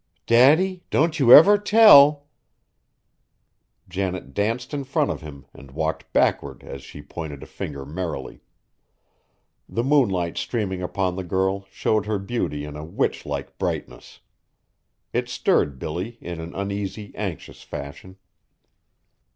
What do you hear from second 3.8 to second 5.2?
Janet danced in front